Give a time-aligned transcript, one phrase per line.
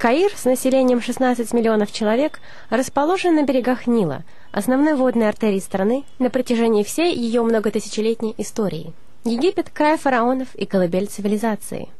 [0.00, 6.30] Каир с населением 16 миллионов человек расположен на берегах Нила, основной водной артерии страны на
[6.30, 8.94] протяжении всей ее многотысячелетней истории.
[9.24, 11.90] Египет– край фараонов и колыбель цивилизации.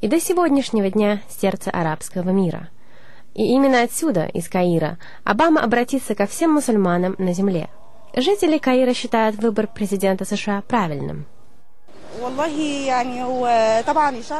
[0.00, 2.70] И до сегодняшнего дня сердце арабского мира.
[3.34, 7.68] И именно отсюда, из Каира, Обама обратится ко всем мусульманам на земле.
[8.16, 11.26] Жители Каира считают выбор президента США правильным–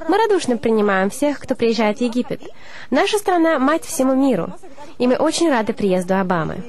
[0.08, 2.42] мы радушно принимаем всех, кто приезжает в Египет.
[2.90, 4.52] Наша страна– мать всему миру,
[4.98, 6.62] и мы очень рады приезду Обамы.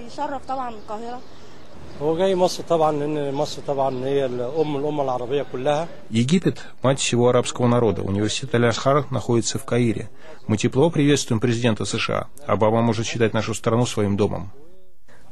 [6.10, 8.02] Египет– мать всего арабского народа.
[8.02, 10.10] Университет Аль-Асхар находится в Каире.
[10.48, 12.28] Мы тепло приветствуем президента США.
[12.46, 14.52] Обама может считать нашу страну своим домом.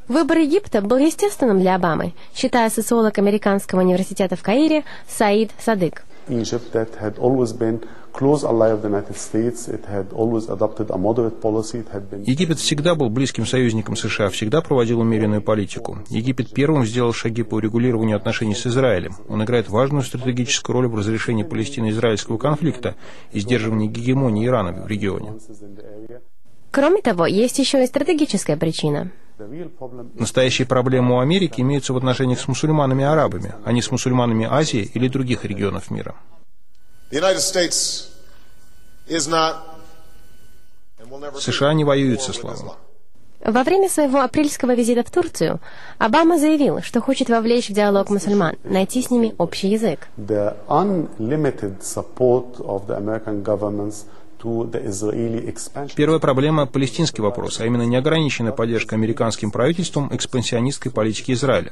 [0.07, 6.03] Выбор Египта был естественным для Обамы, считая социолог Американского университета в Каире Саид Садык.
[12.26, 15.99] Египет всегда был близким союзником США, всегда проводил умеренную политику.
[16.10, 19.15] Египет первым сделал шаги по урегулированию отношений с Израилем.
[19.29, 22.95] Он играет важную стратегическую роль в разрешении палестино-израильского конфликта
[23.32, 25.34] и сдерживании гегемонии Ирана в регионе.
[26.71, 29.12] Кроме того, есть еще и стратегическая причина–
[30.16, 34.48] Настоящие проблемы у Америки имеются в отношениях с мусульманами и арабами, а не с мусульманами
[34.50, 36.16] Азии или других регионов мира.
[41.40, 42.74] США не воюют с исламом.
[43.46, 45.60] Во время своего апрельского визита в Турцию
[45.98, 50.08] Обама заявил, что хочет вовлечь в диалог мусульман, найти с ними общий язык.
[55.96, 61.72] Первая проблема– палестинский вопрос, а именно неограниченная поддержка американским правительством экспансионистской политики Израиля.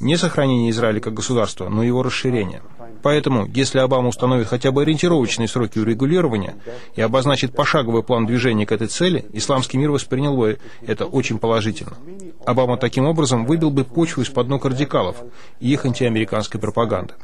[0.00, 2.62] Не сохранение Израиля как государства, но его расширение.
[3.02, 6.56] Поэтому, если Обама установит хотя бы ориентировочные сроки урегулирования
[6.96, 11.96] и обозначит пошаговый план движения к этой цели, исламский мир воспринял бы это очень положительно.
[12.44, 15.16] Обама таким образом выбил бы почву из-под ног радикалов
[15.60, 17.14] и их антиамериканской пропаганды.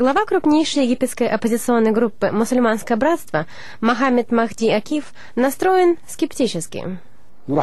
[0.00, 3.44] Глава крупнейшей египетской оппозиционной группы «Мусульманское братство»
[3.82, 6.98] Мохаммед Махди Акиф настроен скептически.
[7.46, 7.62] Мы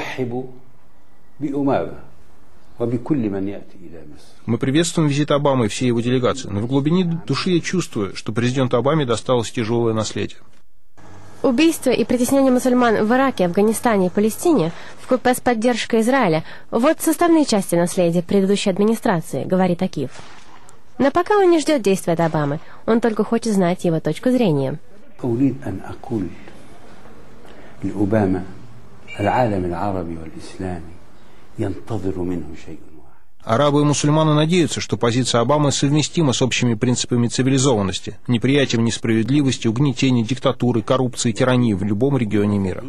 [4.60, 8.78] приветствуем визит Обамы и всей его делегации, но в глубине души я чувствую, что президенту
[8.78, 10.38] Обаме досталось тяжелое наследие.
[11.42, 14.72] Убийство и притеснение мусульман в Ираке, Афганистане и Палестине
[15.02, 20.12] вкупе с поддержкой Израиля– вот составные части наследия предыдущей администрации, говорит Акиф.
[20.98, 24.80] Но пока он не ждет действия от Обамы, он только хочет знать его точку зрения.
[33.44, 40.24] Арабы и мусульманы надеются, что позиция Обамы совместима с общими принципами цивилизованности, неприятием несправедливости, угнетения,
[40.24, 42.84] диктатуры, коррупции, тирании в любом регионе мира.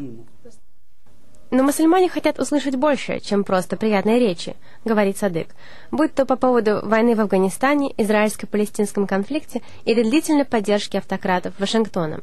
[1.51, 4.55] Но мусульмане хотят услышать больше, чем просто приятные речи,
[4.85, 5.49] говорит Садык,
[5.91, 12.23] будь то по поводу войны в Афганистане, израильско-палестинском конфликте или длительной поддержки автократов Вашингтоном.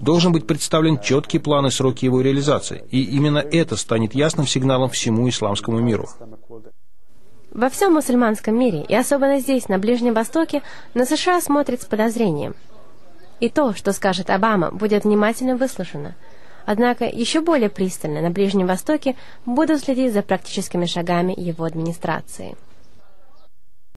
[0.00, 4.88] Должен быть представлен четкий план и сроки его реализации, и именно это станет ясным сигналом
[4.88, 6.08] всему исламскому миру.
[7.50, 10.62] Во всем мусульманском мире, и особенно здесь, на Ближнем Востоке,
[10.94, 12.54] на США смотрят с подозрением–
[13.42, 16.14] и то, что скажет Обама, будет внимательно выслушано.
[16.64, 19.16] Однако еще более пристально на Ближнем Востоке
[19.46, 22.54] будут следить за практическими шагами его администрации.